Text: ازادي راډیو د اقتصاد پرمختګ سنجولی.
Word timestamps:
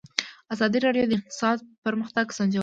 ازادي 0.53 0.77
راډیو 0.85 1.05
د 1.09 1.11
اقتصاد 1.19 1.57
پرمختګ 1.85 2.25
سنجولی. 2.37 2.59